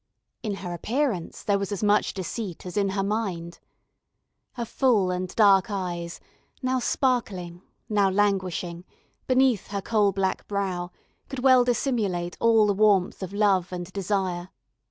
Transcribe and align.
In 0.41 0.55
her 0.55 0.73
appearance, 0.73 1.43
there 1.43 1.59
was 1.59 1.71
as 1.71 1.83
much 1.83 2.15
deceit 2.15 2.65
as 2.65 2.75
in 2.75 2.89
her 2.97 3.03
mind. 3.03 3.59
Her 4.53 4.65
full 4.65 5.11
and 5.11 5.27
dark 5.35 5.69
eyes, 5.69 6.19
now 6.63 6.79
sparkling, 6.79 7.61
now 7.87 8.09
languishing, 8.09 8.83
beneath 9.27 9.67
her 9.67 9.79
coal 9.83 10.11
black 10.11 10.47
brow, 10.47 10.89
could 11.29 11.37
well 11.43 11.63
dissimulate 11.63 12.35
all 12.39 12.65
the 12.65 12.73
warmth 12.73 13.21
of 13.21 13.31
love 13.31 13.71
and 13.71 13.93
desire. 13.93 14.49